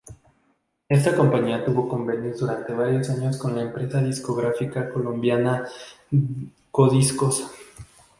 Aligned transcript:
Esta 0.89 1.15
compañía 1.15 1.63
tuvo 1.63 1.87
convenios 1.87 2.39
durante 2.39 2.73
varios 2.73 3.07
años 3.11 3.37
con 3.37 3.55
la 3.55 3.61
empresa 3.61 4.01
discográfica 4.01 4.89
colombiana 4.89 5.67
Codiscos. 6.71 7.45